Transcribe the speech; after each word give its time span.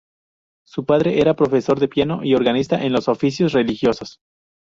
Su 0.65 0.83
padre 0.87 1.21
era 1.21 1.35
profesor 1.35 1.79
de 1.79 1.87
piano 1.87 2.21
y 2.23 2.33
organista 2.33 2.83
en 2.83 2.91
los 2.91 3.07
oficios 3.07 3.53
religiosos. 3.53 4.17